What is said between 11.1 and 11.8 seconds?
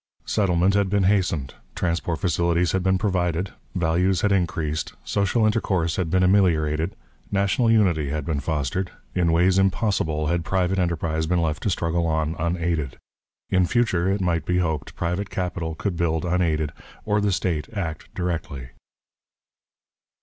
been left to